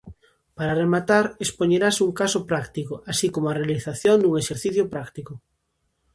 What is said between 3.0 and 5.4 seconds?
así como a realización dun exercicio práctico.